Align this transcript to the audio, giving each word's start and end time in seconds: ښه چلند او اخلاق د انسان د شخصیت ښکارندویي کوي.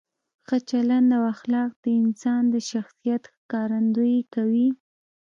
ښه 0.47 0.57
چلند 0.69 1.09
او 1.17 1.23
اخلاق 1.33 1.71
د 1.83 1.85
انسان 2.03 2.43
د 2.53 2.55
شخصیت 2.71 3.23
ښکارندویي 3.33 4.21
کوي. 4.33 4.69